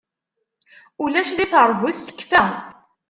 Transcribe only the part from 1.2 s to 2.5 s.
di teṛbut tekfa.